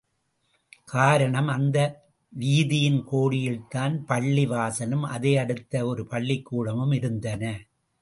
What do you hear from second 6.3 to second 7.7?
கூடமும் இருந்தன.